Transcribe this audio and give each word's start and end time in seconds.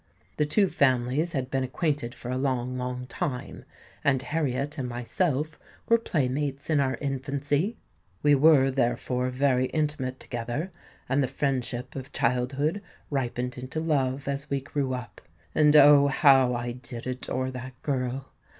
The 0.37 0.47
two 0.47 0.67
families 0.67 1.33
had 1.33 1.51
been 1.51 1.63
acquainted 1.63 2.15
for 2.15 2.31
a 2.31 2.37
long, 2.39 2.75
long 2.75 3.05
time; 3.05 3.65
and 4.03 4.19
Harriet 4.19 4.79
and 4.79 4.89
myself 4.89 5.59
were 5.87 5.99
playmates 5.99 6.71
in 6.71 6.79
our 6.79 6.95
infancy. 6.99 7.77
We 8.23 8.33
were 8.33 8.71
therefore 8.71 9.29
very 9.29 9.67
intimate 9.67 10.19
together; 10.19 10.71
and 11.07 11.21
the 11.21 11.27
friendship 11.27 11.95
of 11.95 12.11
childhood 12.13 12.81
ripened 13.11 13.59
into 13.59 13.79
love 13.79 14.27
as 14.27 14.49
we 14.49 14.59
grew 14.59 14.95
up. 14.95 15.21
And, 15.53 15.75
oh! 15.75 16.07
how 16.07 16.55
I 16.55 16.71
did 16.71 17.05
adore 17.05 17.51
that 17.51 17.79
girl! 17.83 18.31